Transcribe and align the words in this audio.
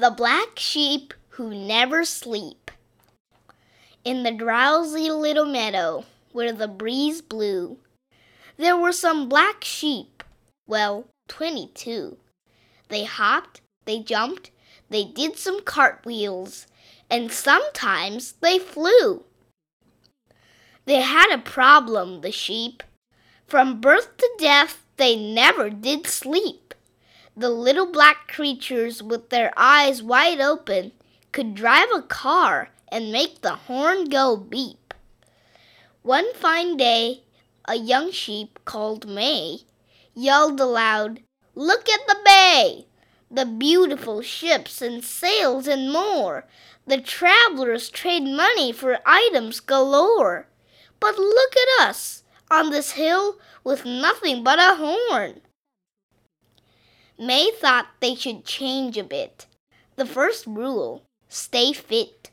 The 0.00 0.10
Black 0.10 0.58
Sheep 0.58 1.12
Who 1.32 1.50
Never 1.52 2.06
Sleep. 2.06 2.70
In 4.02 4.22
the 4.22 4.32
drowsy 4.32 5.10
little 5.10 5.44
meadow 5.44 6.06
where 6.32 6.54
the 6.54 6.68
breeze 6.68 7.20
blew, 7.20 7.76
there 8.56 8.78
were 8.78 8.92
some 8.92 9.28
black 9.28 9.62
sheep, 9.62 10.24
well, 10.66 11.04
twenty 11.28 11.70
two. 11.74 12.16
They 12.88 13.04
hopped, 13.04 13.60
they 13.84 13.98
jumped, 13.98 14.50
they 14.88 15.04
did 15.04 15.36
some 15.36 15.60
cartwheels, 15.60 16.66
and 17.10 17.30
sometimes 17.30 18.32
they 18.40 18.58
flew. 18.58 19.24
They 20.86 21.02
had 21.02 21.30
a 21.30 21.42
problem, 21.42 22.22
the 22.22 22.32
sheep. 22.32 22.82
From 23.46 23.82
birth 23.82 24.16
to 24.16 24.30
death, 24.38 24.82
they 24.96 25.14
never 25.14 25.68
did 25.68 26.06
sleep. 26.06 26.69
The 27.36 27.50
little 27.50 27.86
black 27.86 28.28
creatures 28.28 29.02
with 29.02 29.30
their 29.30 29.52
eyes 29.56 30.02
wide 30.02 30.40
open 30.40 30.92
could 31.32 31.54
drive 31.54 31.88
a 31.94 32.02
car 32.02 32.70
and 32.88 33.12
make 33.12 33.40
the 33.40 33.54
horn 33.54 34.06
go 34.06 34.36
beep. 34.36 34.92
One 36.02 36.34
fine 36.34 36.76
day, 36.76 37.22
a 37.66 37.76
young 37.76 38.10
sheep 38.10 38.58
called 38.64 39.08
May 39.08 39.60
yelled 40.14 40.60
aloud, 40.60 41.20
Look 41.54 41.88
at 41.88 42.06
the 42.06 42.16
bay! 42.24 42.86
The 43.30 43.46
beautiful 43.46 44.22
ships 44.22 44.82
and 44.82 45.04
sails 45.04 45.68
and 45.68 45.92
more. 45.92 46.46
The 46.86 47.00
travelers 47.00 47.88
trade 47.90 48.24
money 48.24 48.72
for 48.72 48.98
items 49.06 49.60
galore. 49.60 50.48
But 50.98 51.18
look 51.18 51.52
at 51.56 51.88
us 51.88 52.24
on 52.50 52.70
this 52.70 52.92
hill 52.92 53.38
with 53.62 53.84
nothing 53.84 54.42
but 54.42 54.58
a 54.58 54.74
horn. 54.76 55.40
May 57.20 57.50
thought 57.50 57.86
they 58.00 58.14
should 58.14 58.46
change 58.46 58.96
a 58.96 59.04
bit. 59.04 59.44
The 59.96 60.06
first 60.06 60.46
rule 60.46 61.04
stay 61.28 61.74
fit. 61.74 62.30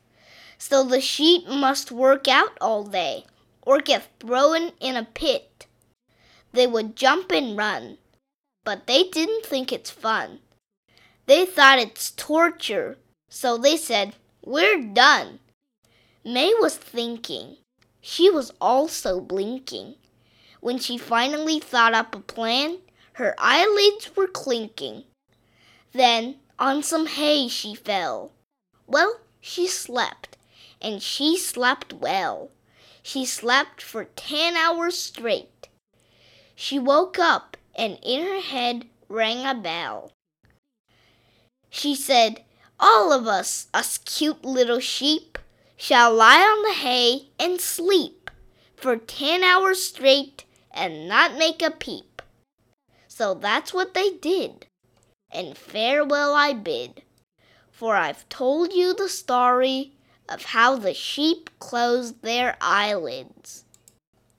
So 0.57 0.81
the 0.81 1.01
sheep 1.01 1.45
must 1.45 1.91
work 1.91 2.29
out 2.29 2.57
all 2.61 2.85
day 2.85 3.25
or 3.63 3.79
get 3.81 4.07
thrown 4.21 4.71
in 4.79 4.95
a 4.95 5.03
pit. 5.03 5.67
They 6.53 6.67
would 6.67 6.95
jump 6.95 7.33
and 7.33 7.57
run, 7.57 7.97
but 8.63 8.88
they 8.88 9.03
didn't 9.03 9.45
think 9.45 9.73
it's 9.73 9.91
fun. 9.91 10.39
They 11.25 11.45
thought 11.45 11.79
it's 11.79 12.11
torture, 12.11 12.97
so 13.29 13.57
they 13.57 13.75
said, 13.75 14.16
We're 14.45 14.81
done. 14.81 15.39
May 16.23 16.53
was 16.61 16.77
thinking. 16.77 17.57
She 17.99 18.29
was 18.29 18.53
also 18.61 19.19
blinking. 19.19 19.95
When 20.61 20.79
she 20.79 20.97
finally 20.97 21.59
thought 21.59 21.94
up 21.94 22.16
a 22.16 22.22
plan, 22.22 22.77
her 23.17 23.33
eyelids 23.39 24.15
were 24.15 24.27
clinking. 24.27 25.03
Then 25.91 26.35
on 26.59 26.83
some 26.83 27.07
hay 27.07 27.47
she 27.47 27.73
fell. 27.73 28.31
Well, 28.85 29.21
she 29.41 29.65
slept, 29.65 30.37
and 30.79 31.01
she 31.01 31.35
slept 31.35 31.93
well. 31.93 32.51
She 33.01 33.25
slept 33.25 33.81
for 33.81 34.05
ten 34.05 34.55
hours 34.55 34.99
straight. 34.99 35.67
She 36.53 36.77
woke 36.77 37.17
up, 37.17 37.57
and 37.75 37.97
in 38.03 38.23
her 38.23 38.39
head 38.39 38.85
rang 39.09 39.47
a 39.47 39.55
bell. 39.55 40.11
She 41.71 41.95
said, 41.95 42.43
All 42.79 43.11
of 43.11 43.25
us, 43.25 43.65
us 43.73 43.97
cute 43.97 44.45
little 44.45 44.79
sheep, 44.79 45.39
shall 45.75 46.13
lie 46.13 46.41
on 46.41 46.61
the 46.61 46.79
hay 46.88 47.29
and 47.39 47.59
sleep 47.59 48.29
for 48.75 48.95
ten 48.95 49.43
hours 49.43 49.81
straight 49.81 50.45
and 50.71 51.07
not 51.07 51.35
make 51.35 51.63
a 51.63 51.71
peep. 51.71 52.16
So 53.17 53.33
that's 53.33 53.73
what 53.73 53.95
they 53.95 54.11
did. 54.11 54.67
And 55.31 55.57
farewell 55.57 56.35
I 56.35 56.53
bid, 56.53 57.01
for 57.71 57.95
I've 57.95 58.29
told 58.29 58.73
you 58.73 58.93
the 58.93 59.09
story 59.09 59.93
of 60.29 60.43
how 60.43 60.75
the 60.75 60.93
sheep 60.93 61.49
closed 61.57 62.21
their 62.21 62.57
eyelids. 62.61 63.65